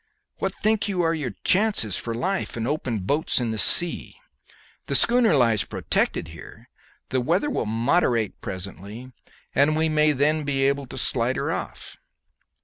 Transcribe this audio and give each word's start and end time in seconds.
What 0.39 0.55
think 0.55 0.87
you 0.87 1.03
are 1.03 1.13
your 1.13 1.35
chances 1.43 1.95
for 1.95 2.15
life 2.15 2.57
in 2.57 2.65
open 2.65 3.01
boats 3.01 3.39
in 3.39 3.51
this 3.51 3.61
sea? 3.63 4.15
The 4.87 4.95
schooner 4.95 5.35
lies 5.35 5.63
protected 5.63 6.29
here; 6.29 6.69
the 7.09 7.21
weather 7.21 7.51
will 7.51 7.67
moderate 7.67 8.41
presently, 8.41 9.11
and 9.53 9.75
we 9.75 9.89
may 9.89 10.11
then 10.13 10.43
be 10.43 10.63
able 10.63 10.87
to 10.87 10.97
slide 10.97 11.35
her 11.35 11.51
off.' 11.51 11.97